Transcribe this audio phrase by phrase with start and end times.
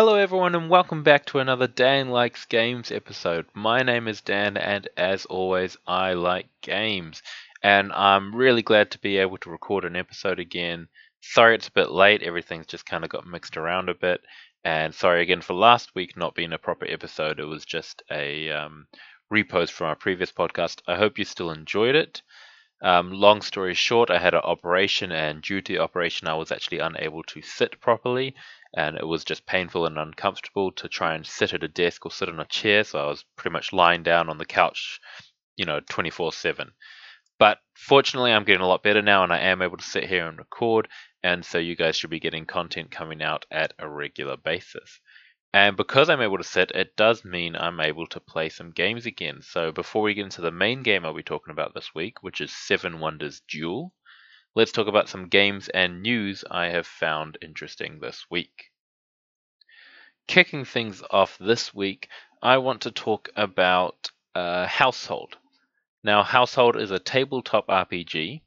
[0.00, 3.44] Hello, everyone, and welcome back to another Dan Likes Games episode.
[3.52, 7.22] My name is Dan, and as always, I like games.
[7.62, 10.88] And I'm really glad to be able to record an episode again.
[11.20, 14.22] Sorry it's a bit late, everything's just kind of got mixed around a bit.
[14.64, 18.50] And sorry again for last week not being a proper episode, it was just a
[18.52, 18.86] um,
[19.30, 20.80] repost from our previous podcast.
[20.86, 22.22] I hope you still enjoyed it.
[22.82, 26.50] Um, long story short, I had an operation, and due to the operation, I was
[26.50, 28.34] actually unable to sit properly
[28.74, 32.10] and it was just painful and uncomfortable to try and sit at a desk or
[32.10, 32.84] sit on a chair.
[32.84, 35.00] So I was pretty much lying down on the couch,
[35.56, 36.72] you know, 24 7.
[37.38, 40.28] But fortunately, I'm getting a lot better now and I am able to sit here
[40.28, 40.88] and record.
[41.22, 45.00] And so you guys should be getting content coming out at a regular basis.
[45.52, 49.04] And because I'm able to sit, it does mean I'm able to play some games
[49.04, 49.42] again.
[49.42, 52.40] So before we get into the main game I'll be talking about this week, which
[52.40, 53.92] is Seven Wonders Duel,
[54.54, 58.70] let's talk about some games and news I have found interesting this week.
[60.26, 62.08] Kicking things off this week,
[62.42, 65.36] I want to talk about uh, Household.
[66.02, 68.40] Now, Household is a tabletop RPG,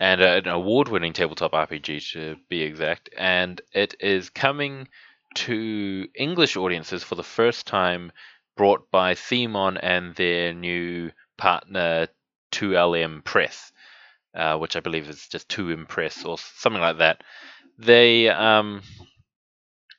[0.00, 4.88] and an award winning tabletop RPG to be exact, and it is coming
[5.34, 8.12] to English audiences for the first time,
[8.56, 12.08] brought by CMON and their new partner
[12.52, 13.72] 2LM Press
[14.38, 17.24] uh, which I believe is just to impress or something like that.
[17.76, 18.82] They um,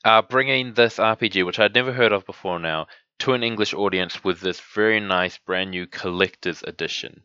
[0.06, 2.88] are bringing this RPG, which I'd never heard of before now,
[3.20, 7.23] to an English audience with this very nice brand new collector's edition.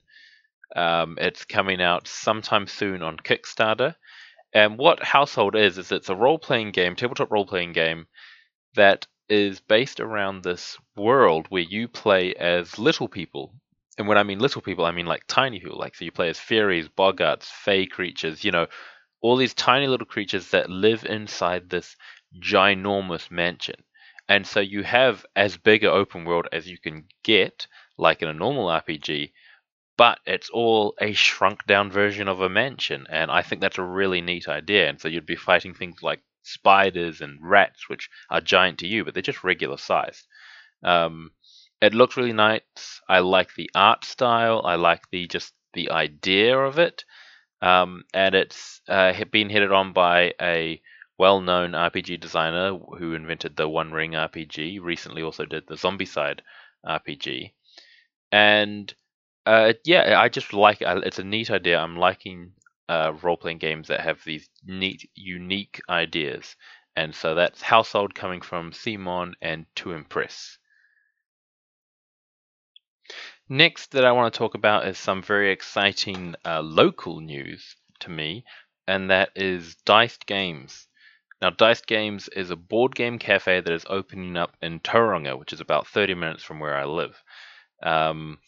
[0.74, 3.94] Um, it's coming out sometime soon on Kickstarter.
[4.52, 8.06] And what Household is, is it's a role playing game, tabletop role playing game,
[8.74, 13.54] that is based around this world where you play as little people
[13.98, 15.78] and when I mean little people, I mean like tiny people.
[15.78, 18.44] Like so, you play as fairies, boggarts, fey creatures.
[18.44, 18.66] You know,
[19.20, 21.96] all these tiny little creatures that live inside this
[22.40, 23.76] ginormous mansion.
[24.28, 27.66] And so you have as big an open world as you can get,
[27.98, 29.32] like in a normal RPG,
[29.96, 33.06] but it's all a shrunk down version of a mansion.
[33.10, 34.88] And I think that's a really neat idea.
[34.88, 39.04] And so you'd be fighting things like spiders and rats, which are giant to you,
[39.04, 40.26] but they're just regular sized.
[40.82, 41.30] Um,
[41.84, 43.00] it looks really nice.
[43.08, 44.62] I like the art style.
[44.64, 47.04] I like the just the idea of it.
[47.60, 50.80] Um, and it's uh, been headed on by a
[51.18, 54.80] well-known RPG designer who invented the One Ring RPG.
[54.82, 56.40] Recently, also did the Zombicide
[56.86, 57.52] RPG.
[58.32, 58.92] And
[59.46, 60.88] uh, yeah, I just like it.
[61.04, 61.78] It's a neat idea.
[61.78, 62.52] I'm liking
[62.88, 66.56] uh, role-playing games that have these neat, unique ideas.
[66.96, 70.58] And so that's Household coming from CMON and To Impress.
[73.48, 78.10] Next, that I want to talk about is some very exciting uh, local news to
[78.10, 78.44] me,
[78.86, 80.88] and that is Diced Games.
[81.42, 85.52] Now, Diced Games is a board game cafe that is opening up in Tauranga, which
[85.52, 87.22] is about 30 minutes from where I live.
[87.82, 88.38] Um,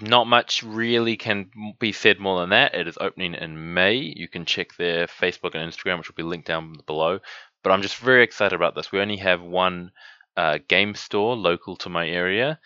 [0.00, 2.74] not much really can be said more than that.
[2.74, 3.94] It is opening in May.
[3.94, 7.20] You can check their Facebook and Instagram, which will be linked down below.
[7.62, 8.90] But I'm just very excited about this.
[8.90, 9.92] We only have one
[10.36, 12.58] uh, game store local to my area,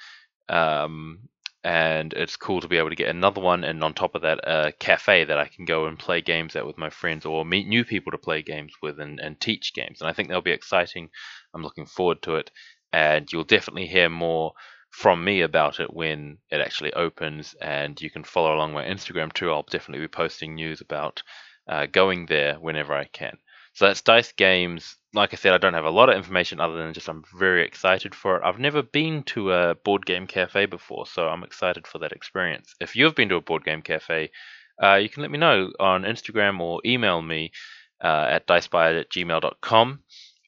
[0.48, 1.28] um,
[1.64, 4.40] and it's cool to be able to get another one, and on top of that,
[4.44, 7.68] a cafe that I can go and play games at with my friends, or meet
[7.68, 10.00] new people to play games with and, and teach games.
[10.00, 11.08] And I think that'll be exciting.
[11.54, 12.50] I'm looking forward to it,
[12.92, 14.52] and you'll definitely hear more
[14.90, 17.54] from me about it when it actually opens.
[17.60, 19.50] And you can follow along my Instagram too.
[19.50, 21.22] I'll definitely be posting news about
[21.68, 23.38] uh, going there whenever I can.
[23.74, 24.96] So that's Dice Games.
[25.14, 27.64] Like I said, I don't have a lot of information other than just I'm very
[27.64, 28.42] excited for it.
[28.44, 32.74] I've never been to a board game cafe before, so I'm excited for that experience.
[32.80, 34.30] If you've been to a board game cafe,
[34.82, 37.52] uh, you can let me know on Instagram or email me
[38.02, 40.00] uh, at diceby at gmail.com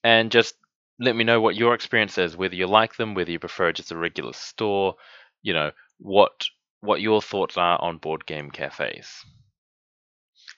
[0.02, 0.54] and just
[1.00, 3.92] let me know what your experience is, whether you like them, whether you prefer just
[3.92, 4.94] a regular store,
[5.42, 6.46] you know, what
[6.80, 9.24] what your thoughts are on board game cafes.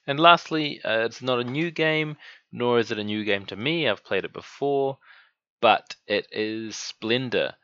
[0.07, 2.17] And lastly, uh, it's not a new game,
[2.53, 3.89] nor is it a new game to me.
[3.89, 4.99] I've played it before,
[5.61, 7.55] but it is Splendor.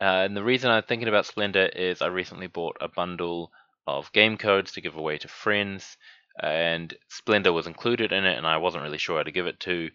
[0.00, 3.52] Uh, and the reason I'm thinking about Splendor is I recently bought a bundle
[3.86, 5.96] of game codes to give away to friends,
[6.42, 9.60] and Splendor was included in it, and I wasn't really sure how to give it
[9.60, 9.90] to.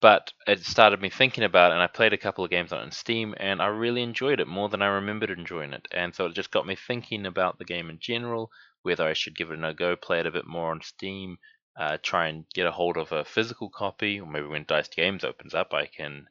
[0.00, 2.90] But it started me thinking about it, and I played a couple of games on
[2.92, 5.86] Steam, and I really enjoyed it more than I remembered enjoying it.
[5.90, 8.50] And so it just got me thinking about the game in general,
[8.86, 11.38] whether I should give it a go, play it a bit more on Steam,
[11.76, 15.24] uh, try and get a hold of a physical copy, or maybe when Diced Games
[15.24, 16.28] opens up, I can,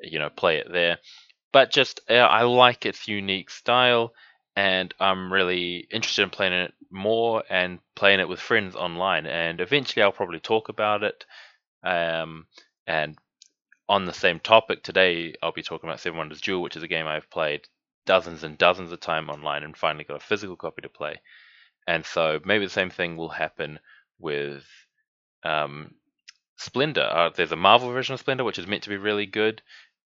[0.00, 0.98] you know, play it there.
[1.52, 4.12] But just uh, I like its unique style,
[4.54, 9.26] and I'm really interested in playing it more and playing it with friends online.
[9.26, 11.24] And eventually, I'll probably talk about it,
[11.82, 12.46] um,
[12.86, 13.18] and
[13.88, 16.88] on the same topic today, I'll be talking about Seven Wonders Duel, which is a
[16.88, 17.66] game I've played
[18.06, 21.20] dozens and dozens of time online and finally got a physical copy to play.
[21.86, 23.78] And so maybe the same thing will happen
[24.18, 24.64] with
[25.44, 25.94] um,
[26.56, 27.08] Splendor.
[27.08, 29.62] Uh, there's a Marvel version of Splendor, which is meant to be really good.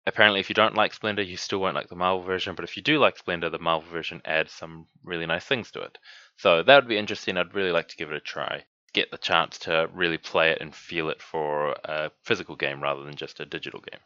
[0.06, 2.54] Apparently, if you don't like Splendor, you still won't like the Marvel version.
[2.54, 5.80] But if you do like Splendor, the Marvel version adds some really nice things to
[5.82, 5.98] it.
[6.36, 7.36] So that would be interesting.
[7.36, 8.64] I'd really like to give it a try.
[8.94, 13.04] Get the chance to really play it and feel it for a physical game rather
[13.04, 14.00] than just a digital game.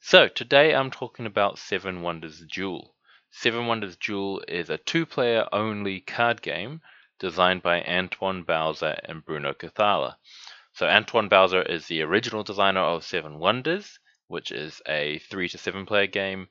[0.00, 2.94] So today I'm talking about Seven Wonders Duel.
[3.32, 6.82] Seven Wonders Duel is a two-player only card game
[7.20, 10.16] designed by Antoine Bauza and Bruno Cathala.
[10.72, 15.58] So Antoine Bauza is the original designer of Seven Wonders, which is a three to
[15.58, 16.48] seven player game,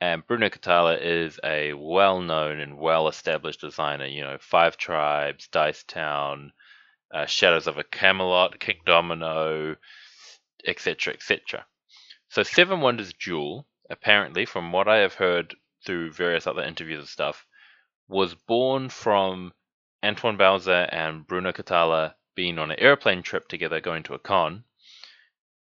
[0.00, 4.06] and Bruno Cathala is a well-known and well-established designer.
[4.06, 6.52] You know, Five Tribes, Dice Town,
[7.12, 9.76] uh, Shadows over Camelot, Kingdomino,
[10.66, 11.66] etc., etc.
[12.30, 17.08] So Seven Wonders Duel, apparently, from what I have heard through various other interviews and
[17.08, 17.46] stuff,
[18.08, 19.52] was born from
[20.04, 24.64] Antoine Bauza and Bruno Cathala being on an airplane trip together going to a con,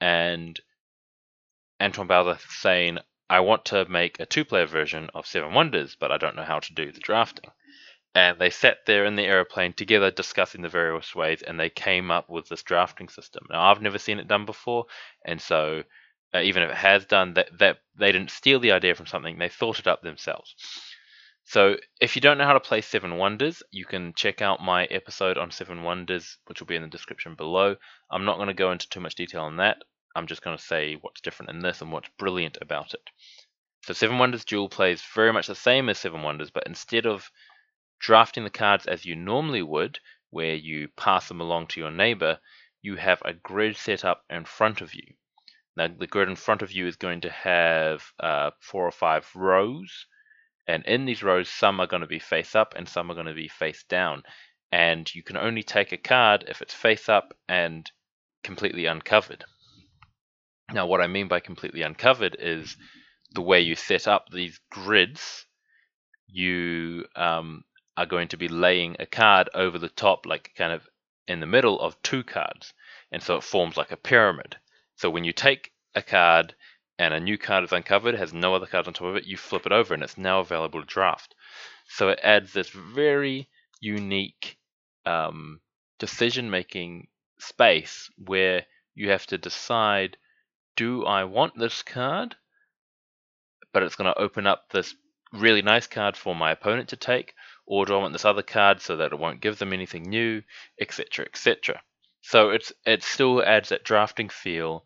[0.00, 0.60] and
[1.80, 2.98] Antoine Bauza saying,
[3.28, 6.44] I want to make a two player version of Seven Wonders, but I don't know
[6.44, 7.50] how to do the drafting.
[8.14, 12.10] And they sat there in the airplane together discussing the various ways, and they came
[12.10, 13.46] up with this drafting system.
[13.50, 14.86] Now, I've never seen it done before,
[15.24, 15.82] and so
[16.34, 19.38] uh, even if it has done that, that they didn't steal the idea from something,
[19.38, 20.55] they thought it up themselves.
[21.44, 24.87] So if you don't know how to play Seven Wonders, you can check out my
[24.87, 27.76] episode on Seven Wonders, which will be in the description below.
[28.11, 29.76] I'm not going to go into too much detail on that.
[30.17, 33.11] I'm just going to say what's different in this and what's brilliant about it.
[33.82, 37.31] So Seven Wonders Duel plays very much the same as Seven Wonders, but instead of
[38.00, 40.00] drafting the cards as you normally would,
[40.31, 42.40] where you pass them along to your neighbor,
[42.82, 45.14] you have a grid set up in front of you.
[45.76, 49.28] Now, the grid in front of you is going to have uh, four or five
[49.34, 50.06] rows,
[50.67, 53.26] and in these rows, some are going to be face up and some are going
[53.26, 54.25] to be face down.
[54.73, 57.90] And you can only take a card if it's face up and
[58.43, 59.44] completely uncovered.
[60.73, 62.76] Now, what I mean by completely uncovered is
[63.32, 65.46] the way you set up these grids,
[66.26, 67.64] you um,
[67.96, 70.88] are going to be laying a card over the top, like kind of
[71.28, 72.75] in the middle of two cards.
[73.12, 74.56] And so it forms like a pyramid.
[74.96, 76.54] So when you take a card
[76.98, 79.37] and a new card is uncovered, has no other cards on top of it, you
[79.37, 81.34] flip it over and it's now available to draft.
[81.88, 83.48] So it adds this very
[83.81, 84.56] unique
[85.04, 85.60] um,
[85.98, 87.08] decision making
[87.38, 88.64] space where
[88.94, 90.16] you have to decide
[90.76, 92.37] do I want this card?
[93.72, 94.94] But it's going to open up this
[95.32, 97.34] really nice card for my opponent to take,
[97.66, 100.42] or do I want this other card so that it won't give them anything new,
[100.81, 101.82] etc., etc.
[102.28, 104.84] So it's it still adds that drafting feel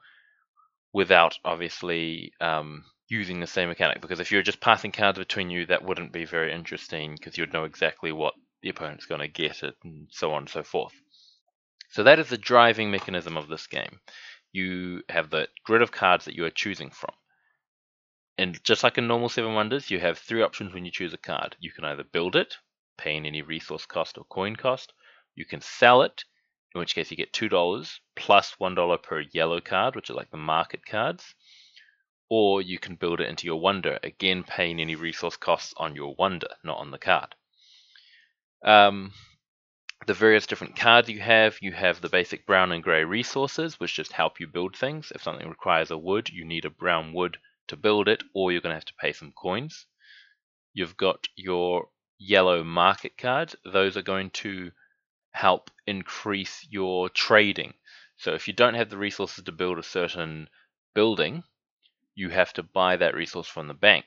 [0.92, 4.02] without obviously um, using the same mechanic.
[4.02, 7.54] Because if you're just passing cards between you, that wouldn't be very interesting because you'd
[7.54, 10.92] know exactly what the opponent's going to get it and so on and so forth.
[11.88, 14.00] So that is the driving mechanism of this game.
[14.52, 17.14] You have the grid of cards that you are choosing from.
[18.36, 21.18] And just like in normal Seven Wonders, you have three options when you choose a
[21.18, 21.56] card.
[21.58, 22.56] You can either build it,
[22.98, 24.92] paying any resource cost or coin cost.
[25.34, 26.24] You can sell it,
[26.74, 30.36] in which case you get $2 plus 1 per yellow card, which are like the
[30.36, 31.34] market cards.
[32.28, 36.14] Or you can build it into your wonder, again paying any resource costs on your
[36.14, 37.34] wonder, not on the card.
[38.62, 39.12] Um,
[40.06, 43.94] the various different cards you have, you have the basic brown and grey resources, which
[43.94, 45.12] just help you build things.
[45.14, 48.60] If something requires a wood, you need a brown wood to build it, or you're
[48.60, 49.86] going to have to pay some coins.
[50.72, 53.56] You've got your yellow market cards.
[53.64, 54.70] Those are going to
[55.32, 57.74] help increase your trading.
[58.16, 60.48] So if you don't have the resources to build a certain
[60.94, 61.42] building,
[62.14, 64.04] you have to buy that resource from the bank.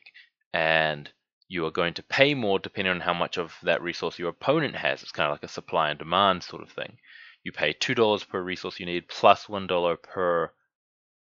[0.53, 1.11] And
[1.47, 4.75] you are going to pay more depending on how much of that resource your opponent
[4.75, 5.01] has.
[5.01, 6.97] It's kind of like a supply and demand sort of thing.
[7.43, 9.67] You pay $2 per resource you need plus 1
[10.01, 10.51] per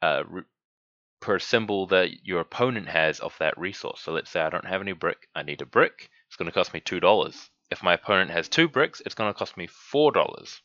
[0.02, 0.24] uh,
[1.20, 4.02] per symbol that your opponent has of that resource.
[4.02, 6.10] So let's say I don't have any brick, I need a brick.
[6.28, 7.50] It's going to cost me $2.
[7.72, 10.62] If my opponent has two bricks, it's going to cost me four dollars.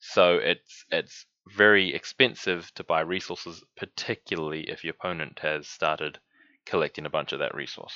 [0.00, 6.18] So it's it's very expensive to buy resources, particularly if your opponent has started
[6.64, 7.94] collecting a bunch of that resource.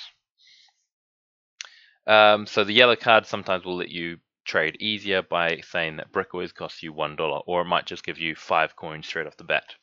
[2.07, 6.33] Um, so the yellow card sometimes will let you trade easier by saying that brick
[6.33, 9.37] always costs you one dollar, or it might just give you five coins straight off
[9.37, 9.75] the bat.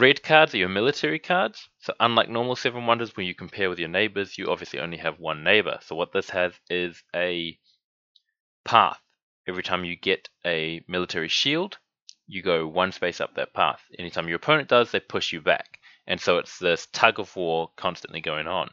[0.00, 1.68] Red cards are your military cards.
[1.80, 5.18] So unlike normal Seven Wonders where you compare with your neighbors, you obviously only have
[5.18, 5.80] one neighbor.
[5.82, 7.58] So what this has is a
[8.64, 9.00] path.
[9.48, 11.78] Every time you get a military shield,
[12.28, 13.80] you go one space up that path.
[13.98, 15.80] Anytime your opponent does, they push you back.
[16.06, 18.70] And so it's this tug of war constantly going on.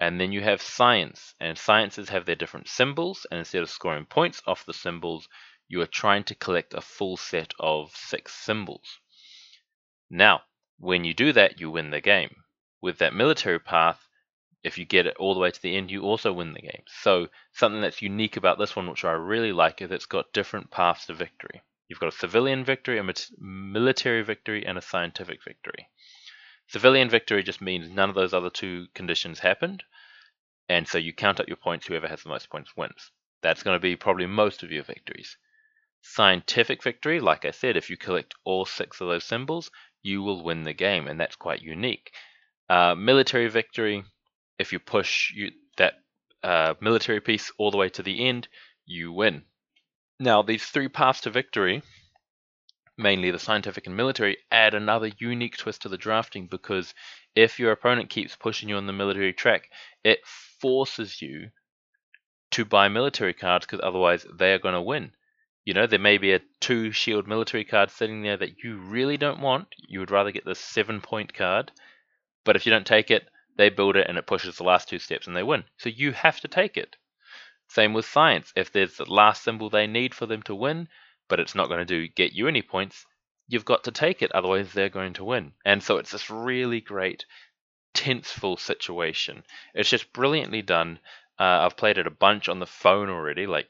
[0.00, 4.04] And then you have science, and sciences have their different symbols, and instead of scoring
[4.04, 5.28] points off the symbols,
[5.68, 8.98] you are trying to collect a full set of six symbols.
[10.10, 10.42] Now,
[10.78, 12.42] when you do that, you win the game.
[12.80, 14.08] With that military path,
[14.62, 16.82] if you get it all the way to the end, you also win the game.
[16.86, 20.70] So, something that's unique about this one, which I really like, is it's got different
[20.70, 21.62] paths to victory.
[21.88, 25.88] You've got a civilian victory, a military victory, and a scientific victory.
[26.68, 29.82] Civilian victory just means none of those other two conditions happened,
[30.68, 33.10] and so you count up your points, whoever has the most points wins.
[33.42, 35.36] That's going to be probably most of your victories.
[36.02, 39.70] Scientific victory, like I said, if you collect all six of those symbols,
[40.02, 42.12] you will win the game, and that's quite unique.
[42.68, 44.04] Uh, military victory,
[44.58, 45.94] if you push you, that
[46.42, 48.48] uh, military piece all the way to the end,
[48.86, 49.42] you win.
[50.18, 51.82] Now, these three paths to victory
[53.00, 56.94] mainly the scientific and military, add another unique twist to the drafting because
[57.34, 59.70] if your opponent keeps pushing you on the military track,
[60.04, 60.20] it
[60.60, 61.50] forces you
[62.50, 65.12] to buy military cards because otherwise they are going to win.
[65.64, 69.16] You know, there may be a two shield military card sitting there that you really
[69.16, 69.68] don't want.
[69.76, 71.70] You would rather get the seven point card,
[72.44, 74.98] but if you don't take it, they build it and it pushes the last two
[74.98, 75.64] steps and they win.
[75.76, 76.96] So you have to take it.
[77.68, 78.52] Same with science.
[78.56, 80.88] If there's the last symbol they need for them to win,
[81.28, 83.04] but it's not going to do get you any points,
[83.46, 85.52] you've got to take it, otherwise they're going to win.
[85.64, 87.26] And so it's this really great
[87.92, 89.44] tenseful situation.
[89.74, 91.00] It's just brilliantly done.
[91.38, 93.68] Uh, I've played it a bunch on the phone already, like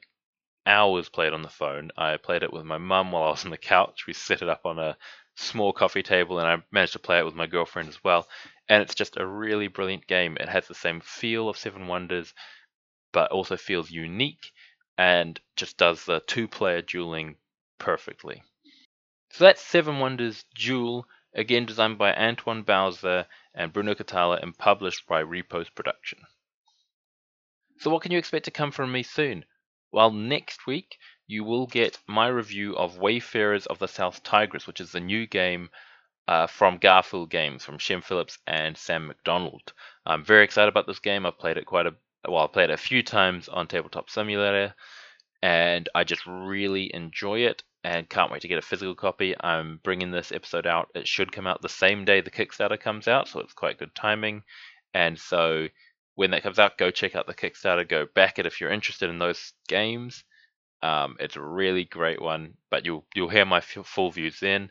[0.66, 1.90] hours played on the phone.
[1.96, 4.06] I played it with my mum while I was on the couch.
[4.06, 4.96] We set it up on a
[5.36, 8.28] small coffee table, and I managed to play it with my girlfriend as well.
[8.68, 10.36] And it's just a really brilliant game.
[10.38, 12.34] It has the same feel of Seven Wonders,
[13.12, 14.52] but also feels unique
[14.96, 17.36] and just does the two player dueling
[17.78, 18.42] perfectly.
[19.30, 25.06] So that's Seven Wonders Duel, again designed by Antoine Bauza and Bruno Cathala and published
[25.06, 26.18] by Repos Production.
[27.78, 29.44] So what can you expect to come from me soon?
[29.92, 34.80] Well, next week you will get my review of Wayfarers of the South Tigris, which
[34.80, 35.70] is the new game
[36.28, 39.72] uh, from Garphill Games, from Shem Phillips and Sam McDonald.
[40.06, 41.26] I'm very excited about this game.
[41.26, 41.94] I've played it quite a
[42.28, 44.74] well, I played it a few times on Tabletop Simulator,
[45.42, 49.34] and I just really enjoy it and can't wait to get a physical copy.
[49.40, 50.88] I'm bringing this episode out.
[50.94, 53.94] It should come out the same day the Kickstarter comes out, so it's quite good
[53.94, 54.42] timing.
[54.92, 55.68] And so
[56.20, 57.88] when that comes out, go check out the Kickstarter.
[57.88, 60.22] Go back it if you're interested in those games.
[60.82, 64.70] Um, it's a really great one, but you'll you'll hear my f- full views then.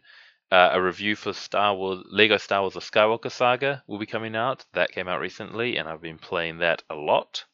[0.51, 4.35] Uh, a review for Star Wars Lego Star Wars: The Skywalker Saga will be coming
[4.35, 4.63] out.
[4.73, 7.45] That came out recently, and I've been playing that a lot.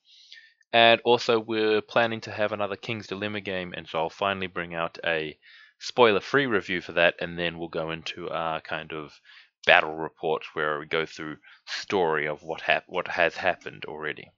[0.73, 4.75] And also, we're planning to have another King's Dilemma game, and so I'll finally bring
[4.75, 5.39] out a
[5.79, 9.21] spoiler free review for that, and then we'll go into our kind of
[9.65, 14.31] battle report where we go through story of what hap- what has happened already.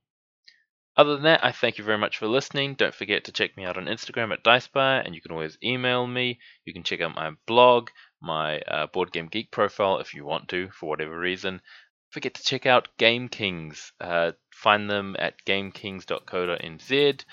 [0.95, 2.73] Other than that, I thank you very much for listening.
[2.73, 6.07] Don't forget to check me out on Instagram at DiceBar, and you can always email
[6.07, 6.39] me.
[6.65, 10.49] You can check out my blog, my uh, Board Game Geek profile if you want
[10.49, 11.61] to, for whatever reason
[12.09, 13.91] forget to check out Game Kings.
[13.99, 17.23] Uh, find them at gamekings.co.nz.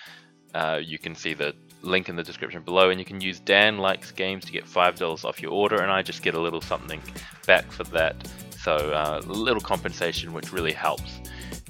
[0.55, 3.79] Uh, you can see the link in the description below, and you can use Dan
[3.79, 7.03] Likes Games to get $5 off your order, and I just get a little something
[7.47, 8.17] back for that.
[8.63, 11.21] So, uh, a little compensation, which really helps.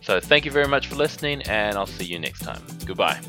[0.02, 2.62] So, thank you very much for listening, and I'll see you next time.
[2.84, 3.20] Goodbye.